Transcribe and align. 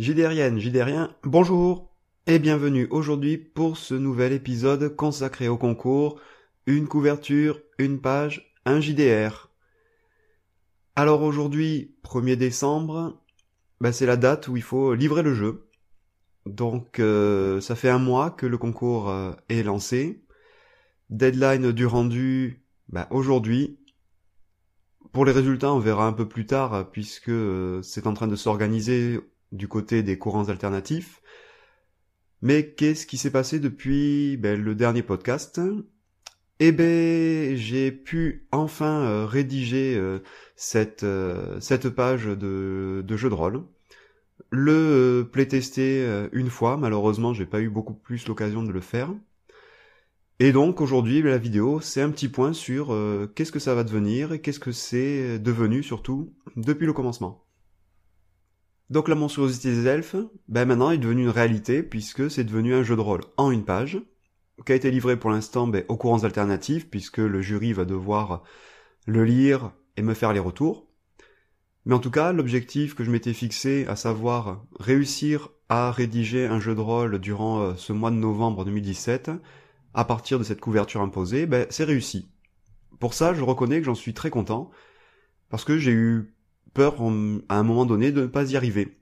JDRienne, 0.00 0.58
JDRien, 0.58 1.14
bonjour 1.24 1.94
et 2.26 2.38
bienvenue 2.38 2.88
aujourd'hui 2.90 3.36
pour 3.36 3.76
ce 3.76 3.92
nouvel 3.92 4.32
épisode 4.32 4.96
consacré 4.96 5.46
au 5.46 5.58
concours 5.58 6.18
Une 6.64 6.88
couverture, 6.88 7.60
une 7.76 8.00
page, 8.00 8.54
un 8.64 8.80
JDR. 8.80 9.50
Alors 10.96 11.20
aujourd'hui, 11.20 11.98
1er 12.04 12.36
décembre, 12.36 13.22
bah 13.82 13.92
c'est 13.92 14.06
la 14.06 14.16
date 14.16 14.48
où 14.48 14.56
il 14.56 14.62
faut 14.62 14.94
livrer 14.94 15.22
le 15.22 15.34
jeu. 15.34 15.68
Donc 16.46 16.98
euh, 16.98 17.60
ça 17.60 17.76
fait 17.76 17.90
un 17.90 17.98
mois 17.98 18.30
que 18.30 18.46
le 18.46 18.56
concours 18.56 19.10
euh, 19.10 19.32
est 19.50 19.62
lancé. 19.62 20.24
Deadline 21.10 21.72
du 21.72 21.84
rendu 21.84 22.64
bah, 22.88 23.06
aujourd'hui. 23.10 23.78
Pour 25.12 25.26
les 25.26 25.32
résultats, 25.32 25.74
on 25.74 25.78
verra 25.78 26.06
un 26.06 26.14
peu 26.14 26.26
plus 26.26 26.46
tard 26.46 26.90
puisque 26.90 27.28
euh, 27.28 27.82
c'est 27.82 28.06
en 28.06 28.14
train 28.14 28.28
de 28.28 28.36
s'organiser 28.36 29.20
du 29.52 29.68
côté 29.68 30.02
des 30.02 30.18
courants 30.18 30.48
alternatifs. 30.48 31.20
Mais 32.42 32.70
qu'est-ce 32.70 33.06
qui 33.06 33.18
s'est 33.18 33.30
passé 33.30 33.60
depuis 33.60 34.36
ben, 34.38 34.60
le 34.60 34.74
dernier 34.74 35.02
podcast? 35.02 35.60
Eh 36.62 36.72
ben, 36.72 37.56
j'ai 37.56 37.90
pu 37.90 38.46
enfin 38.52 39.00
euh, 39.02 39.26
rédiger 39.26 39.96
euh, 39.96 40.18
cette, 40.56 41.04
euh, 41.04 41.58
cette 41.60 41.88
page 41.88 42.26
de, 42.26 43.02
de 43.06 43.16
jeu 43.16 43.30
de 43.30 43.34
rôle. 43.34 43.64
Le 44.50 45.28
playtester 45.30 46.28
une 46.32 46.50
fois, 46.50 46.76
malheureusement 46.76 47.32
j'ai 47.32 47.46
pas 47.46 47.60
eu 47.60 47.70
beaucoup 47.70 47.94
plus 47.94 48.26
l'occasion 48.26 48.62
de 48.62 48.72
le 48.72 48.80
faire. 48.80 49.14
Et 50.40 50.50
donc 50.50 50.80
aujourd'hui 50.80 51.22
la 51.22 51.38
vidéo 51.38 51.80
c'est 51.80 52.00
un 52.00 52.10
petit 52.10 52.28
point 52.28 52.52
sur 52.52 52.96
qu'est-ce 53.34 53.52
que 53.52 53.60
ça 53.60 53.74
va 53.74 53.84
devenir 53.84 54.32
et 54.32 54.40
qu'est-ce 54.40 54.58
que 54.58 54.72
c'est 54.72 55.38
devenu 55.38 55.82
surtout 55.84 56.32
depuis 56.56 56.86
le 56.86 56.92
commencement. 56.92 57.44
Donc 58.90 59.06
la 59.06 59.14
monstruosité 59.14 59.70
des 59.70 59.86
elfes, 59.86 60.16
ben 60.48 60.66
maintenant 60.66 60.90
est 60.90 60.98
devenue 60.98 61.22
une 61.22 61.28
réalité 61.28 61.84
puisque 61.84 62.28
c'est 62.28 62.42
devenu 62.42 62.74
un 62.74 62.82
jeu 62.82 62.96
de 62.96 63.00
rôle 63.00 63.22
en 63.36 63.52
une 63.52 63.64
page, 63.64 64.02
qui 64.66 64.72
a 64.72 64.74
été 64.74 64.90
livré 64.90 65.16
pour 65.16 65.30
l'instant 65.30 65.68
ben, 65.68 65.84
aux 65.88 65.96
courants 65.96 66.24
alternatifs 66.24 66.90
puisque 66.90 67.18
le 67.18 67.40
jury 67.40 67.72
va 67.72 67.84
devoir 67.84 68.42
le 69.06 69.24
lire 69.24 69.72
et 69.96 70.02
me 70.02 70.12
faire 70.12 70.32
les 70.32 70.40
retours. 70.40 70.88
Mais 71.86 71.94
en 71.94 72.00
tout 72.00 72.10
cas, 72.10 72.32
l'objectif 72.32 72.94
que 72.94 73.04
je 73.04 73.10
m'étais 73.10 73.32
fixé, 73.32 73.86
à 73.86 73.96
savoir 73.96 74.64
réussir 74.78 75.50
à 75.68 75.92
rédiger 75.92 76.46
un 76.46 76.60
jeu 76.60 76.74
de 76.74 76.80
rôle 76.80 77.20
durant 77.20 77.60
euh, 77.60 77.74
ce 77.76 77.92
mois 77.92 78.10
de 78.10 78.16
novembre 78.16 78.64
2017, 78.64 79.30
à 79.94 80.04
partir 80.04 80.38
de 80.38 80.44
cette 80.44 80.60
couverture 80.60 81.00
imposée, 81.00 81.46
ben, 81.46 81.66
c'est 81.70 81.84
réussi. 81.84 82.28
Pour 82.98 83.14
ça, 83.14 83.34
je 83.34 83.42
reconnais 83.42 83.78
que 83.78 83.86
j'en 83.86 83.94
suis 83.94 84.14
très 84.14 84.30
content, 84.30 84.70
parce 85.48 85.64
que 85.64 85.78
j'ai 85.78 85.92
eu 85.92 86.34
peur 86.74 86.96
à 87.48 87.58
un 87.58 87.62
moment 87.62 87.86
donné 87.86 88.12
de 88.12 88.22
ne 88.22 88.26
pas 88.26 88.50
y 88.50 88.56
arriver. 88.56 88.96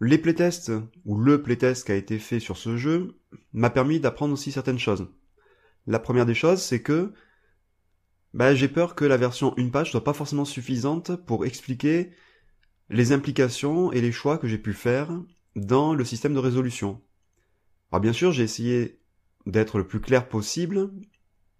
Les 0.00 0.18
playtests, 0.18 0.72
ou 1.04 1.16
le 1.16 1.42
playtest 1.42 1.86
qui 1.86 1.92
a 1.92 1.96
été 1.96 2.18
fait 2.18 2.40
sur 2.40 2.56
ce 2.56 2.76
jeu, 2.76 3.20
m'a 3.52 3.70
permis 3.70 4.00
d'apprendre 4.00 4.32
aussi 4.34 4.50
certaines 4.50 4.78
choses. 4.78 5.08
La 5.86 6.00
première 6.00 6.26
des 6.26 6.34
choses, 6.34 6.60
c'est 6.60 6.82
que 6.82 7.12
bah, 8.34 8.54
j'ai 8.54 8.68
peur 8.68 8.94
que 8.94 9.04
la 9.04 9.16
version 9.16 9.54
une 9.56 9.70
page 9.70 9.90
soit 9.90 10.04
pas 10.04 10.12
forcément 10.12 10.44
suffisante 10.44 11.14
pour 11.14 11.44
expliquer 11.44 12.10
les 12.88 13.12
implications 13.12 13.92
et 13.92 14.00
les 14.00 14.12
choix 14.12 14.38
que 14.38 14.48
j'ai 14.48 14.58
pu 14.58 14.72
faire 14.72 15.10
dans 15.54 15.94
le 15.94 16.04
système 16.04 16.34
de 16.34 16.38
résolution. 16.38 17.00
Alors 17.90 18.00
bien 18.00 18.12
sûr, 18.12 18.32
j'ai 18.32 18.42
essayé 18.42 19.00
d'être 19.46 19.78
le 19.78 19.86
plus 19.86 20.00
clair 20.00 20.28
possible 20.28 20.90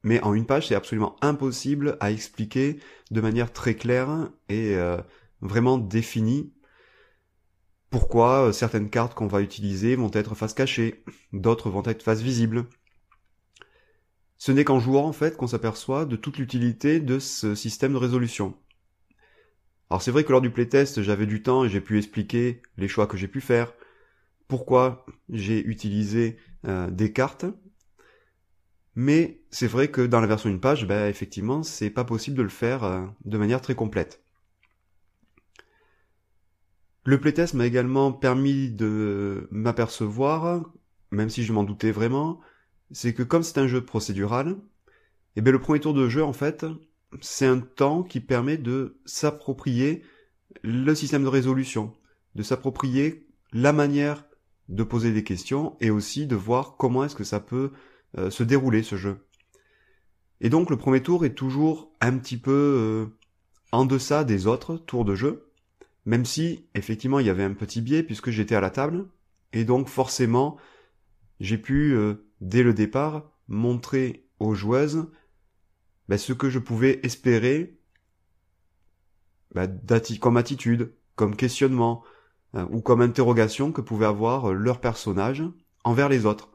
mais 0.03 0.21
en 0.23 0.35
une 0.35 0.47
page, 0.47 0.69
c'est 0.69 0.75
absolument 0.75 1.17
impossible 1.21 1.97
à 2.01 2.11
expliquer 2.11 2.81
de 3.11 3.21
manière 3.21 3.53
très 3.53 3.75
claire 3.75 4.31
et 4.49 4.75
euh, 4.75 4.99
vraiment 5.41 5.79
définie 5.79 6.53
pourquoi 7.93 8.49
euh, 8.49 8.53
certaines 8.53 8.91
cartes 8.91 9.15
qu'on 9.15 9.29
va 9.29 9.43
utiliser 9.43 9.95
vont 9.97 10.11
être 10.15 10.35
face 10.35 10.55
cachée, 10.55 11.05
d'autres 11.33 11.71
vont 11.71 11.85
être 11.85 12.03
face 12.03 12.23
visible. 12.23 12.65
Ce 14.39 14.51
n'est 14.51 14.65
qu'en 14.65 14.81
jouant 14.81 15.07
en 15.07 15.13
fait 15.13 15.37
qu'on 15.37 15.47
s'aperçoit 15.47 16.07
de 16.07 16.17
toute 16.17 16.39
l'utilité 16.39 16.99
de 16.99 17.19
ce 17.19 17.55
système 17.55 17.93
de 17.93 17.99
résolution. 17.99 18.57
Alors 19.91 20.03
c'est 20.03 20.11
vrai 20.11 20.25
que 20.25 20.33
lors 20.33 20.41
du 20.41 20.51
playtest 20.51 21.03
j'avais 21.03 21.27
du 21.27 21.43
temps 21.43 21.65
et 21.65 21.69
j'ai 21.69 21.83
pu 21.83 21.99
expliquer 21.99 22.63
les 22.79 22.89
choix 22.89 23.07
que 23.07 23.19
j'ai 23.19 23.29
pu 23.29 23.43
faire, 23.43 23.75
pourquoi 24.49 25.05
j'ai 25.29 25.63
utilisé 25.65 26.39
euh, 26.67 26.91
des 26.91 27.13
cartes, 27.13 27.45
mais 28.95 29.41
c'est 29.51 29.67
vrai 29.67 29.91
que 29.91 30.03
dans 30.03 30.21
la 30.21 30.27
version 30.27 30.51
une 30.51 30.61
page, 30.61 30.87
ben, 30.87 31.09
effectivement, 31.09 31.63
c'est 31.63 31.91
pas 31.91 32.05
possible 32.05 32.37
de 32.37 32.43
le 32.43 32.49
faire 32.49 32.85
euh, 32.85 33.05
de 33.25 33.39
manière 33.39 33.61
très 33.61 33.75
complète. 33.75 34.23
Le 37.05 37.19
playtest 37.19 37.55
m'a 37.55 37.67
également 37.67 38.13
permis 38.13 38.71
de 38.71 39.49
m'apercevoir, 39.51 40.71
même 41.11 41.31
si 41.31 41.43
je 41.43 41.53
m'en 41.53 41.65
doutais 41.65 41.91
vraiment, 41.91 42.41
c'est 42.93 43.15
que 43.15 43.23
comme 43.23 43.43
c'est 43.43 43.59
un 43.59 43.67
jeu 43.67 43.85
procédural, 43.85 44.57
eh 45.35 45.41
ben 45.41 45.51
le 45.51 45.59
premier 45.59 45.81
tour 45.81 45.95
de 45.95 46.09
jeu, 46.09 46.23
en 46.23 46.33
fait, 46.33 46.65
c'est 47.21 47.47
un 47.47 47.59
temps 47.59 48.03
qui 48.03 48.21
permet 48.21 48.57
de 48.57 49.01
s'approprier 49.05 50.03
le 50.63 50.95
système 50.95 51.25
de 51.25 51.29
résolution, 51.29 51.93
de 52.35 52.43
s'approprier 52.43 53.27
la 53.53 53.73
manière 53.73 54.25
de 54.69 54.85
poser 54.85 55.13
des 55.13 55.25
questions 55.25 55.77
et 55.81 55.91
aussi 55.91 56.27
de 56.27 56.37
voir 56.37 56.77
comment 56.77 57.05
est-ce 57.05 57.17
que 57.17 57.25
ça 57.25 57.41
peut 57.41 57.73
euh, 58.19 58.31
se 58.31 58.43
dérouler 58.43 58.83
ce 58.83 58.97
jeu. 58.97 59.27
Et 60.43 60.51
donc 60.51 60.69
le 60.69 60.77
premier 60.77 61.03
tour 61.03 61.25
est 61.25 61.35
toujours 61.35 61.91
un 62.01 62.19
petit 62.19 62.37
peu 62.37 62.51
euh, 62.53 63.07
en 63.73 63.87
deçà 63.87 64.25
des 64.25 64.47
autres 64.47 64.77
tours 64.77 65.07
de 65.07 65.15
jeu, 65.15 65.49
même 66.05 66.27
si 66.27 66.67
effectivement 66.75 67.21
il 67.21 67.27
y 67.27 67.31
avait 67.31 67.45
un 67.45 67.55
petit 67.55 67.81
biais 67.81 68.03
puisque 68.03 68.31
j'étais 68.31 68.55
à 68.55 68.61
la 68.61 68.69
table, 68.69 69.07
et 69.55 69.65
donc 69.65 69.89
forcément 69.89 70.59
j'ai 71.41 71.57
pu 71.57 71.95
euh, 71.95 72.27
dès 72.43 72.63
le 72.63 72.75
départ 72.75 73.31
montrer 73.49 74.27
aux 74.41 74.55
joueuses 74.55 75.07
ben, 76.09 76.19
ce 76.19 76.35
que 76.35 76.51
je 76.51 76.59
pouvais 76.59 77.01
espérer 77.05 77.79
ben, 79.55 79.81
comme 80.21 80.37
attitude, 80.37 80.93
comme 81.17 81.37
questionnement, 81.37 82.05
ou 82.71 82.83
comme 82.83 83.01
interrogation 83.01 83.73
que 83.73 83.81
pouvait 83.81 84.05
avoir 84.05 84.53
leur 84.53 84.79
personnage 84.79 85.43
envers 85.85 86.11
les 86.11 86.27
autres. 86.27 86.52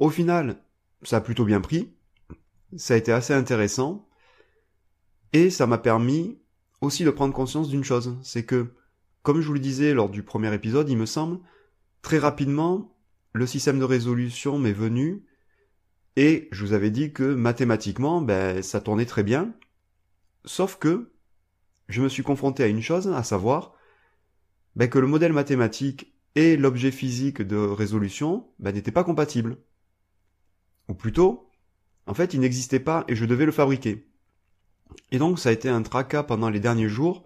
Au 0.00 0.08
final, 0.08 0.56
ça 1.02 1.18
a 1.18 1.20
plutôt 1.20 1.44
bien 1.44 1.60
pris, 1.60 1.92
ça 2.74 2.94
a 2.94 2.96
été 2.96 3.12
assez 3.12 3.34
intéressant, 3.34 4.08
et 5.34 5.50
ça 5.50 5.66
m'a 5.66 5.76
permis 5.76 6.40
aussi 6.80 7.04
de 7.04 7.10
prendre 7.10 7.34
conscience 7.34 7.68
d'une 7.68 7.84
chose, 7.84 8.16
c'est 8.22 8.46
que, 8.46 8.74
comme 9.22 9.42
je 9.42 9.46
vous 9.46 9.52
le 9.52 9.60
disais 9.60 9.92
lors 9.92 10.08
du 10.08 10.22
premier 10.22 10.54
épisode, 10.54 10.88
il 10.88 10.96
me 10.96 11.04
semble, 11.04 11.38
très 12.00 12.18
rapidement, 12.18 12.96
le 13.34 13.46
système 13.46 13.78
de 13.78 13.84
résolution 13.84 14.58
m'est 14.58 14.72
venu, 14.72 15.26
et 16.16 16.48
je 16.50 16.64
vous 16.64 16.72
avais 16.72 16.90
dit 16.90 17.12
que 17.12 17.34
mathématiquement, 17.34 18.22
ben, 18.22 18.62
ça 18.62 18.80
tournait 18.80 19.04
très 19.04 19.22
bien, 19.22 19.54
sauf 20.46 20.78
que 20.78 21.12
je 21.90 22.00
me 22.00 22.08
suis 22.08 22.22
confronté 22.22 22.62
à 22.62 22.68
une 22.68 22.80
chose, 22.80 23.08
à 23.08 23.22
savoir 23.22 23.74
ben, 24.76 24.88
que 24.88 24.98
le 24.98 25.06
modèle 25.06 25.34
mathématique 25.34 26.14
et 26.36 26.56
l'objet 26.56 26.90
physique 26.90 27.42
de 27.42 27.58
résolution 27.58 28.48
ben, 28.60 28.72
n'étaient 28.72 28.92
pas 28.92 29.04
compatibles. 29.04 29.58
Ou 30.90 30.94
plutôt, 30.94 31.48
en 32.08 32.14
fait, 32.14 32.34
il 32.34 32.40
n'existait 32.40 32.80
pas 32.80 33.04
et 33.06 33.14
je 33.14 33.24
devais 33.24 33.46
le 33.46 33.52
fabriquer. 33.52 34.08
Et 35.12 35.18
donc, 35.18 35.38
ça 35.38 35.50
a 35.50 35.52
été 35.52 35.68
un 35.68 35.82
tracas 35.82 36.24
pendant 36.24 36.50
les 36.50 36.58
derniers 36.58 36.88
jours 36.88 37.24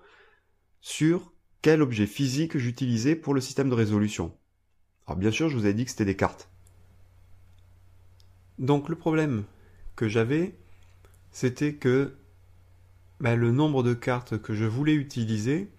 sur 0.82 1.32
quel 1.62 1.80
objet 1.80 2.06
physique 2.06 2.58
j'utilisais 2.58 3.16
pour 3.16 3.32
le 3.32 3.40
système 3.40 3.70
de 3.70 3.74
résolution. 3.74 4.36
Alors 5.06 5.18
bien 5.18 5.30
sûr, 5.30 5.48
je 5.48 5.56
vous 5.56 5.66
ai 5.66 5.72
dit 5.72 5.86
que 5.86 5.90
c'était 5.90 6.04
des 6.04 6.14
cartes. 6.14 6.50
Donc 8.58 8.90
le 8.90 8.96
problème 8.96 9.44
que 9.96 10.08
j'avais, 10.08 10.54
c'était 11.32 11.74
que 11.74 12.14
ben, 13.20 13.34
le 13.34 13.50
nombre 13.50 13.82
de 13.82 13.94
cartes 13.94 14.36
que 14.36 14.52
je 14.52 14.66
voulais 14.66 14.94
utiliser 14.94 15.70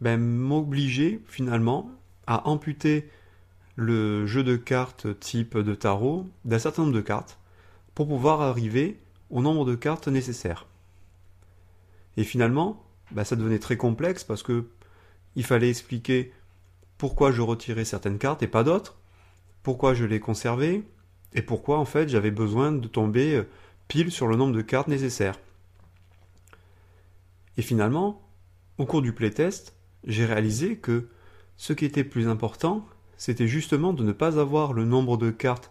ben, 0.00 0.20
m'obligeait 0.20 1.20
finalement 1.26 1.90
à 2.28 2.48
amputer 2.48 3.10
le 3.76 4.26
jeu 4.26 4.42
de 4.42 4.56
cartes 4.56 5.18
type 5.20 5.56
de 5.58 5.74
tarot 5.74 6.26
d'un 6.44 6.58
certain 6.58 6.82
nombre 6.82 6.94
de 6.94 7.00
cartes 7.00 7.38
pour 7.94 8.08
pouvoir 8.08 8.40
arriver 8.40 8.98
au 9.30 9.42
nombre 9.42 9.64
de 9.64 9.74
cartes 9.74 10.08
nécessaires. 10.08 10.66
Et 12.16 12.24
finalement, 12.24 12.82
bah, 13.12 13.24
ça 13.24 13.36
devenait 13.36 13.58
très 13.58 13.76
complexe 13.76 14.24
parce 14.24 14.42
que 14.42 14.66
il 15.36 15.44
fallait 15.44 15.68
expliquer 15.68 16.32
pourquoi 16.96 17.30
je 17.30 17.42
retirais 17.42 17.84
certaines 17.84 18.18
cartes 18.18 18.42
et 18.42 18.48
pas 18.48 18.64
d'autres, 18.64 18.98
pourquoi 19.62 19.92
je 19.92 20.06
les 20.06 20.20
conservais, 20.20 20.82
et 21.34 21.42
pourquoi 21.42 21.78
en 21.78 21.84
fait 21.84 22.08
j'avais 22.08 22.30
besoin 22.30 22.72
de 22.72 22.88
tomber 22.88 23.34
euh, 23.34 23.48
pile 23.88 24.10
sur 24.10 24.26
le 24.26 24.36
nombre 24.36 24.54
de 24.54 24.62
cartes 24.62 24.88
nécessaires. 24.88 25.38
Et 27.58 27.62
finalement, 27.62 28.22
au 28.78 28.86
cours 28.86 29.02
du 29.02 29.12
playtest, 29.12 29.74
j'ai 30.04 30.24
réalisé 30.24 30.78
que 30.78 31.08
ce 31.56 31.72
qui 31.72 31.84
était 31.84 32.04
plus 32.04 32.28
important, 32.28 32.86
c'était 33.16 33.48
justement 33.48 33.92
de 33.92 34.04
ne 34.04 34.12
pas 34.12 34.38
avoir 34.38 34.72
le 34.72 34.84
nombre 34.84 35.16
de 35.16 35.30
cartes 35.30 35.70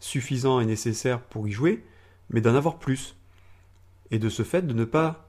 suffisant 0.00 0.60
et 0.60 0.66
nécessaire 0.66 1.20
pour 1.20 1.48
y 1.48 1.52
jouer, 1.52 1.84
mais 2.30 2.40
d'en 2.40 2.54
avoir 2.54 2.78
plus. 2.78 3.16
Et 4.10 4.18
de 4.18 4.28
ce 4.28 4.42
fait 4.42 4.66
de 4.66 4.72
ne 4.74 4.84
pas 4.84 5.28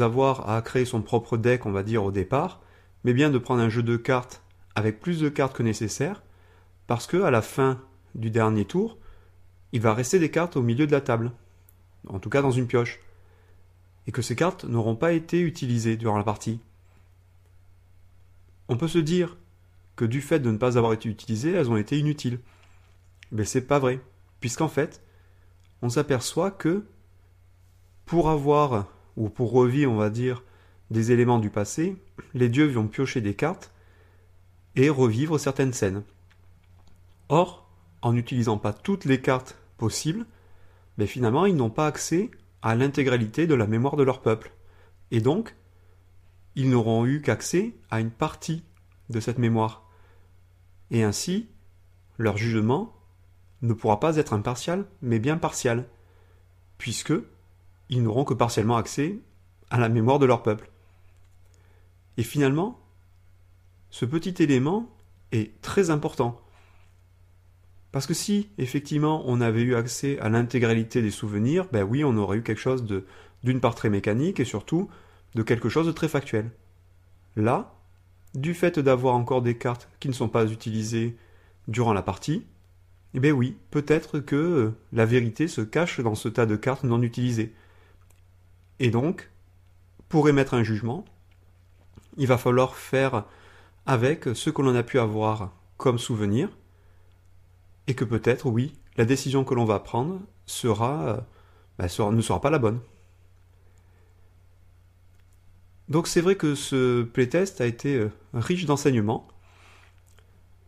avoir 0.00 0.48
à 0.50 0.60
créer 0.62 0.84
son 0.84 1.02
propre 1.02 1.36
deck, 1.36 1.66
on 1.66 1.72
va 1.72 1.82
dire, 1.82 2.04
au 2.04 2.12
départ, 2.12 2.60
mais 3.04 3.12
bien 3.12 3.30
de 3.30 3.38
prendre 3.38 3.62
un 3.62 3.68
jeu 3.68 3.82
de 3.82 3.96
cartes 3.96 4.42
avec 4.74 5.00
plus 5.00 5.20
de 5.20 5.28
cartes 5.28 5.56
que 5.56 5.62
nécessaire, 5.62 6.22
parce 6.86 7.06
que 7.06 7.22
à 7.22 7.30
la 7.30 7.42
fin 7.42 7.80
du 8.14 8.30
dernier 8.30 8.64
tour, 8.64 8.98
il 9.72 9.80
va 9.80 9.94
rester 9.94 10.18
des 10.18 10.30
cartes 10.30 10.56
au 10.56 10.62
milieu 10.62 10.86
de 10.86 10.92
la 10.92 11.00
table, 11.00 11.32
en 12.08 12.18
tout 12.18 12.30
cas 12.30 12.42
dans 12.42 12.50
une 12.50 12.66
pioche, 12.66 13.00
et 14.06 14.12
que 14.12 14.22
ces 14.22 14.36
cartes 14.36 14.64
n'auront 14.64 14.96
pas 14.96 15.12
été 15.12 15.40
utilisées 15.40 15.96
durant 15.96 16.18
la 16.18 16.24
partie. 16.24 16.60
On 18.68 18.76
peut 18.76 18.88
se 18.88 18.98
dire 18.98 19.36
que 19.96 20.04
du 20.04 20.20
fait 20.20 20.40
de 20.40 20.50
ne 20.50 20.56
pas 20.56 20.76
avoir 20.78 20.92
été 20.92 21.08
utilisées, 21.08 21.52
elles 21.52 21.70
ont 21.70 21.76
été 21.76 21.98
inutiles. 21.98 22.40
Mais 23.32 23.44
c'est 23.44 23.66
pas 23.66 23.78
vrai, 23.78 24.00
puisqu'en 24.40 24.68
fait, 24.68 25.02
on 25.82 25.88
s'aperçoit 25.88 26.50
que 26.50 26.84
pour 28.04 28.30
avoir, 28.30 28.88
ou 29.16 29.28
pour 29.28 29.52
revivre, 29.52 29.92
on 29.92 29.96
va 29.96 30.10
dire, 30.10 30.42
des 30.90 31.12
éléments 31.12 31.38
du 31.38 31.50
passé, 31.50 31.96
les 32.34 32.48
dieux 32.48 32.66
vont 32.66 32.88
piocher 32.88 33.20
des 33.20 33.34
cartes 33.34 33.72
et 34.76 34.90
revivre 34.90 35.38
certaines 35.38 35.72
scènes. 35.72 36.02
Or, 37.28 37.68
en 38.02 38.12
n'utilisant 38.12 38.58
pas 38.58 38.72
toutes 38.72 39.04
les 39.04 39.20
cartes 39.20 39.56
possibles, 39.78 40.26
mais 40.98 41.06
finalement 41.06 41.46
ils 41.46 41.56
n'ont 41.56 41.70
pas 41.70 41.86
accès 41.86 42.30
à 42.62 42.74
l'intégralité 42.74 43.46
de 43.46 43.54
la 43.54 43.66
mémoire 43.66 43.96
de 43.96 44.02
leur 44.02 44.20
peuple. 44.20 44.52
Et 45.10 45.20
donc, 45.20 45.54
ils 46.54 46.70
n'auront 46.70 47.06
eu 47.06 47.20
qu'accès 47.20 47.74
à 47.90 48.00
une 48.00 48.10
partie 48.10 48.62
de 49.10 49.20
cette 49.20 49.38
mémoire. 49.38 49.83
Et 50.94 51.02
ainsi, 51.02 51.48
leur 52.18 52.36
jugement 52.36 52.94
ne 53.62 53.72
pourra 53.72 53.98
pas 53.98 54.16
être 54.16 54.32
impartial, 54.32 54.86
mais 55.02 55.18
bien 55.18 55.36
partial, 55.36 55.86
puisque 56.78 57.12
ils 57.88 58.00
n'auront 58.00 58.22
que 58.24 58.32
partiellement 58.32 58.76
accès 58.76 59.18
à 59.70 59.80
la 59.80 59.88
mémoire 59.88 60.20
de 60.20 60.26
leur 60.26 60.44
peuple. 60.44 60.70
Et 62.16 62.22
finalement, 62.22 62.80
ce 63.90 64.04
petit 64.04 64.40
élément 64.40 64.88
est 65.32 65.60
très 65.62 65.90
important. 65.90 66.40
Parce 67.90 68.06
que 68.06 68.14
si, 68.14 68.48
effectivement, 68.58 69.24
on 69.26 69.40
avait 69.40 69.62
eu 69.62 69.74
accès 69.74 70.20
à 70.20 70.28
l'intégralité 70.28 71.02
des 71.02 71.10
souvenirs, 71.10 71.66
ben 71.72 71.82
oui, 71.82 72.04
on 72.04 72.16
aurait 72.16 72.38
eu 72.38 72.42
quelque 72.44 72.60
chose 72.60 72.84
de, 72.84 73.04
d'une 73.42 73.60
part 73.60 73.74
très 73.74 73.90
mécanique 73.90 74.38
et 74.38 74.44
surtout 74.44 74.88
de 75.34 75.42
quelque 75.42 75.68
chose 75.68 75.88
de 75.88 75.92
très 75.92 76.08
factuel. 76.08 76.52
Là, 77.34 77.73
du 78.34 78.54
fait 78.54 78.78
d'avoir 78.78 79.14
encore 79.14 79.42
des 79.42 79.56
cartes 79.56 79.88
qui 80.00 80.08
ne 80.08 80.12
sont 80.12 80.28
pas 80.28 80.46
utilisées 80.46 81.16
durant 81.68 81.92
la 81.92 82.02
partie, 82.02 82.44
eh 83.14 83.20
bien 83.20 83.32
oui, 83.32 83.56
peut-être 83.70 84.18
que 84.18 84.72
la 84.92 85.06
vérité 85.06 85.46
se 85.46 85.60
cache 85.60 86.00
dans 86.00 86.14
ce 86.14 86.28
tas 86.28 86.46
de 86.46 86.56
cartes 86.56 86.84
non 86.84 87.02
utilisées. 87.02 87.54
Et 88.80 88.90
donc, 88.90 89.30
pour 90.08 90.28
émettre 90.28 90.54
un 90.54 90.64
jugement, 90.64 91.04
il 92.16 92.26
va 92.26 92.38
falloir 92.38 92.74
faire 92.74 93.24
avec 93.86 94.28
ce 94.34 94.50
que 94.50 94.62
l'on 94.62 94.74
a 94.74 94.82
pu 94.82 94.98
avoir 94.98 95.52
comme 95.76 95.98
souvenir, 95.98 96.48
et 97.86 97.94
que 97.94 98.04
peut-être, 98.04 98.46
oui, 98.46 98.72
la 98.96 99.04
décision 99.04 99.44
que 99.44 99.54
l'on 99.54 99.64
va 99.64 99.80
prendre 99.80 100.20
euh, 100.64 101.16
bah, 101.78 101.86
ne 102.10 102.20
sera 102.20 102.40
pas 102.40 102.50
la 102.50 102.58
bonne. 102.58 102.80
Donc 105.88 106.08
c'est 106.08 106.20
vrai 106.20 106.36
que 106.36 106.54
ce 106.54 107.02
playtest 107.02 107.60
a 107.60 107.66
été 107.66 107.96
euh, 107.96 108.10
riche 108.32 108.64
d'enseignements. 108.66 109.28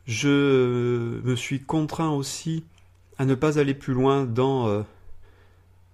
Je 0.06 1.20
me 1.22 1.34
suis 1.34 1.62
contraint 1.62 2.10
aussi 2.10 2.64
à 3.18 3.24
ne 3.24 3.34
pas 3.34 3.58
aller 3.58 3.74
plus 3.74 3.94
loin 3.94 4.24
dans, 4.24 4.68
euh, 4.68 4.82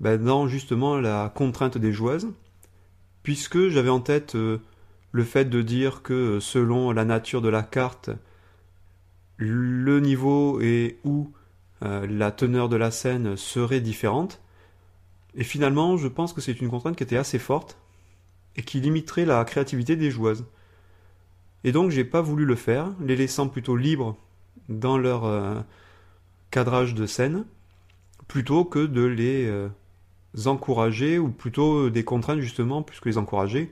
bah, 0.01 0.19
justement 0.47 0.99
la 0.99 1.33
contrainte 1.35 1.79
des 1.79 1.93
joueuses, 1.93 2.29
puisque 3.23 3.69
j'avais 3.69 3.89
en 3.89 4.01
tête 4.01 4.35
le 4.35 5.25
fait 5.25 5.47
de 5.47 5.63
dire 5.63 6.03
que 6.03 6.41
selon 6.41 6.91
la 6.91 7.05
nature 7.05 7.41
de 7.41 7.49
la 7.49 7.63
carte, 7.63 8.11
le 9.43 10.01
niveau 10.01 10.61
et 10.61 10.99
où 11.05 11.33
euh, 11.83 12.07
la 12.07 12.31
teneur 12.31 12.69
de 12.69 12.77
la 12.77 12.91
scène 12.91 13.37
serait 13.37 13.81
différente. 13.81 14.41
Et 15.35 15.45
finalement, 15.45 15.97
je 15.97 16.09
pense 16.09 16.33
que 16.33 16.41
c'est 16.41 16.61
une 16.61 16.69
contrainte 16.69 16.97
qui 16.97 17.03
était 17.03 17.17
assez 17.17 17.39
forte 17.39 17.79
et 18.57 18.63
qui 18.63 18.81
limiterait 18.81 19.25
la 19.25 19.45
créativité 19.45 19.97
des 19.97 20.11
joueuses. 20.11 20.45
Et 21.65 21.73
donc, 21.73 21.91
j'ai 21.91 22.05
pas 22.05 22.21
voulu 22.21 22.45
le 22.45 22.57
faire, 22.57 22.91
les 23.01 23.17
laissant 23.17 23.49
plutôt 23.49 23.77
libres 23.77 24.17
dans 24.69 24.99
leur 24.99 25.25
euh, 25.25 25.61
cadrage 26.51 26.95
de 26.95 27.07
scène, 27.07 27.45
plutôt 28.29 28.65
que 28.65 28.85
de 28.85 29.03
les 29.03 29.47
euh, 29.47 29.69
encourager, 30.47 31.19
ou 31.19 31.29
plutôt 31.29 31.91
des 31.91 32.05
contraintes 32.05 32.41
justement, 32.41 32.83
plus 32.83 33.01
que 33.01 33.09
les 33.09 33.19
encourager, 33.19 33.71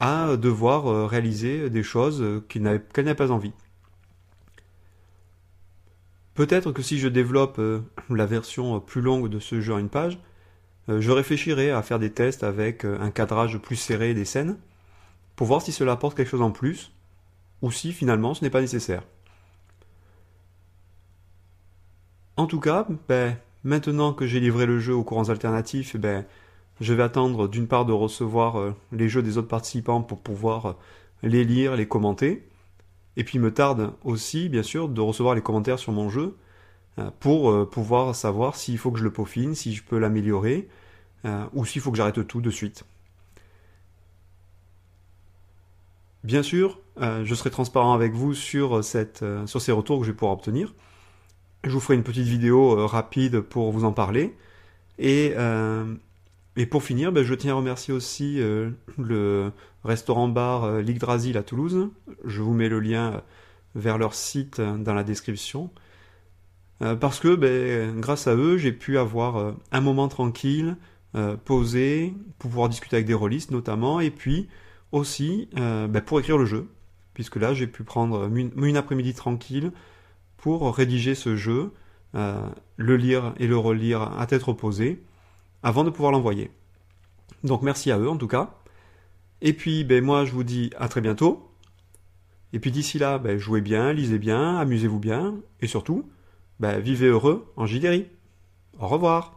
à 0.00 0.36
devoir 0.36 0.86
euh, 0.86 1.06
réaliser 1.06 1.70
des 1.70 1.82
choses 1.82 2.42
qu'elle 2.48 2.62
n'avait 2.62 3.14
pas 3.14 3.30
envie. 3.30 3.52
Peut-être 6.36 6.70
que 6.70 6.82
si 6.82 6.98
je 6.98 7.08
développe 7.08 7.58
euh, 7.58 7.80
la 8.10 8.26
version 8.26 8.78
plus 8.78 9.00
longue 9.00 9.30
de 9.30 9.40
ce 9.40 9.62
jeu 9.62 9.72
en 9.72 9.78
une 9.78 9.88
page, 9.88 10.18
euh, 10.18 10.20
je 10.88 11.10
réfléchirai 11.10 11.70
à 11.70 11.82
faire 11.82 11.98
des 11.98 12.12
tests 12.12 12.44
avec 12.44 12.84
un 12.84 13.10
cadrage 13.10 13.58
plus 13.58 13.76
serré 13.76 14.14
des 14.14 14.24
scènes, 14.24 14.56
pour 15.34 15.46
voir 15.46 15.62
si 15.62 15.72
cela 15.72 15.92
apporte 15.92 16.16
quelque 16.16 16.30
chose 16.30 16.42
en 16.42 16.50
plus, 16.50 16.92
ou 17.62 17.70
si 17.70 17.92
finalement 17.92 18.34
ce 18.34 18.44
n'est 18.44 18.50
pas 18.50 18.60
nécessaire. 18.60 19.02
En 22.36 22.46
tout 22.46 22.60
cas, 22.60 22.86
ben, 23.08 23.36
maintenant 23.64 24.12
que 24.12 24.26
j'ai 24.26 24.40
livré 24.40 24.66
le 24.66 24.78
jeu 24.78 24.94
aux 24.94 25.04
courants 25.04 25.30
alternatifs, 25.30 25.96
ben, 25.96 26.24
je 26.80 26.92
vais 26.92 27.02
attendre 27.02 27.48
d'une 27.48 27.66
part 27.66 27.86
de 27.86 27.92
recevoir 27.92 28.58
euh, 28.58 28.74
les 28.92 29.08
jeux 29.08 29.22
des 29.22 29.38
autres 29.38 29.48
participants 29.48 30.02
pour 30.02 30.20
pouvoir 30.20 30.66
euh, 30.66 30.72
les 31.22 31.44
lire, 31.44 31.76
les 31.76 31.88
commenter. 31.88 32.46
Et 33.16 33.24
puis 33.24 33.38
me 33.38 33.52
tarde 33.52 33.92
aussi, 34.04 34.50
bien 34.50 34.62
sûr, 34.62 34.88
de 34.90 35.00
recevoir 35.00 35.34
les 35.34 35.40
commentaires 35.40 35.78
sur 35.78 35.92
mon 35.92 36.10
jeu 36.10 36.22
euh, 36.22 36.32
pour 37.20 37.68
pouvoir 37.68 38.14
savoir 38.14 38.56
s'il 38.56 38.78
faut 38.78 38.90
que 38.90 38.98
je 38.98 39.04
le 39.04 39.12
peaufine, 39.12 39.54
si 39.54 39.74
je 39.74 39.82
peux 39.82 39.98
l'améliorer, 39.98 40.68
ou 41.52 41.66
s'il 41.66 41.82
faut 41.82 41.90
que 41.90 41.96
j'arrête 41.96 42.26
tout 42.26 42.40
de 42.40 42.50
suite. 42.50 42.84
Bien 46.24 46.42
sûr, 46.42 46.80
je 46.98 47.34
serai 47.34 47.50
transparent 47.50 47.92
avec 47.92 48.12
vous 48.12 48.32
sur, 48.34 48.82
ces 48.82 49.72
retours 49.72 49.98
que 50.00 50.06
je 50.06 50.10
vais 50.10 50.16
pouvoir 50.16 50.32
obtenir. 50.32 50.74
Je 51.64 51.70
vous 51.70 51.80
ferai 51.80 51.94
une 51.94 52.02
petite 52.02 52.26
vidéo 52.26 52.86
rapide 52.86 53.40
pour 53.40 53.72
vous 53.72 53.84
en 53.84 53.92
parler. 53.92 54.34
Et 54.98 55.34
pour 56.64 56.82
finir, 56.82 57.12
ben, 57.12 57.22
je 57.22 57.34
tiens 57.34 57.52
à 57.52 57.56
remercier 57.56 57.92
aussi 57.92 58.40
euh, 58.40 58.70
le 58.96 59.52
restaurant-bar 59.84 60.64
euh, 60.64 60.82
à 61.34 61.42
Toulouse. 61.42 61.90
Je 62.24 62.40
vous 62.40 62.54
mets 62.54 62.70
le 62.70 62.80
lien 62.80 63.12
euh, 63.12 63.20
vers 63.74 63.98
leur 63.98 64.14
site 64.14 64.60
dans 64.60 64.94
la 64.94 65.04
description. 65.04 65.70
Parce 66.78 67.20
que 67.20 67.34
ben, 67.34 68.00
grâce 68.00 68.26
à 68.26 68.34
eux, 68.34 68.58
j'ai 68.58 68.72
pu 68.72 68.98
avoir 68.98 69.54
un 69.72 69.80
moment 69.80 70.08
tranquille, 70.08 70.76
posé, 71.44 72.14
pouvoir 72.38 72.68
discuter 72.68 72.96
avec 72.96 73.06
des 73.06 73.14
rôlistes 73.14 73.50
notamment, 73.50 74.00
et 74.00 74.10
puis 74.10 74.48
aussi 74.92 75.48
ben, 75.54 76.00
pour 76.04 76.20
écrire 76.20 76.38
le 76.38 76.44
jeu. 76.44 76.68
Puisque 77.14 77.36
là, 77.36 77.54
j'ai 77.54 77.66
pu 77.66 77.82
prendre 77.82 78.28
une, 78.34 78.76
après-midi 78.76 79.14
tranquille 79.14 79.72
pour 80.36 80.74
rédiger 80.76 81.14
ce 81.14 81.34
jeu, 81.34 81.72
le 82.12 82.96
lire 82.96 83.32
et 83.38 83.46
le 83.46 83.56
relire 83.56 84.02
à 84.18 84.26
tête 84.26 84.42
reposée 84.42 85.02
avant 85.62 85.82
de 85.82 85.90
pouvoir 85.90 86.12
l'envoyer. 86.12 86.50
Donc 87.42 87.62
merci 87.62 87.90
à 87.90 87.98
eux 87.98 88.08
en 88.08 88.16
tout 88.16 88.28
cas. 88.28 88.54
Et 89.40 89.52
puis 89.52 89.84
ben, 89.84 90.04
moi 90.04 90.24
je 90.24 90.32
vous 90.32 90.44
dis 90.44 90.70
à 90.78 90.88
très 90.88 91.00
bientôt. 91.00 91.50
Et 92.52 92.58
puis 92.58 92.70
d'ici 92.70 92.98
là, 92.98 93.20
jouez 93.36 93.60
bien, 93.60 93.92
lisez 93.92 94.18
bien, 94.18 94.56
amusez-vous 94.56 95.00
bien, 95.00 95.34
et 95.60 95.66
surtout, 95.66 96.08
ben, 96.60 96.78
vivez 96.78 97.06
heureux 97.06 97.52
en 97.56 97.66
JDRI. 97.66 98.06
Au 98.78 98.88
revoir 98.88 99.35